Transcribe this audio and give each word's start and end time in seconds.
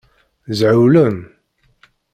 Zɛewlen. 0.59 1.17